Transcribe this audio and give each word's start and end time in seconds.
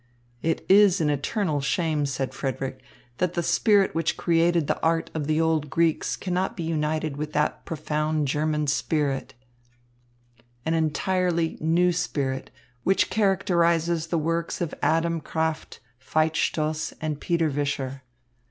"It 0.41 0.65
is 0.67 0.99
an 0.99 1.11
eternal 1.11 1.61
shame," 1.61 2.07
said 2.07 2.33
Frederick, 2.33 2.81
"that 3.19 3.35
the 3.35 3.43
spirit 3.43 3.93
which 3.93 4.17
created 4.17 4.65
the 4.65 4.81
art 4.81 5.11
of 5.13 5.27
the 5.27 5.39
old 5.39 5.69
Greeks 5.69 6.15
cannot 6.15 6.57
be 6.57 6.63
united 6.63 7.17
with 7.17 7.33
that 7.33 7.65
profound 7.65 8.27
German 8.27 8.65
spirit, 8.65 9.35
an 10.65 10.73
entirely 10.73 11.55
new 11.61 11.91
spirit, 11.91 12.49
which 12.83 13.11
characterises 13.11 14.07
the 14.07 14.17
works 14.17 14.59
of 14.59 14.73
Adam 14.81 15.21
Krafft, 15.21 15.77
Veit 15.99 16.35
Stoss, 16.35 16.95
and 16.99 17.19
Peter 17.21 17.49
Vischer." 17.49 18.01